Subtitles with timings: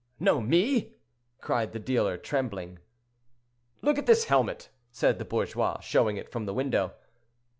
[0.19, 0.95] "Know me!"
[1.41, 2.79] cried the dealer, trembling.
[3.83, 6.95] "Look at this helmet," said the bourgeois, showing it from the window.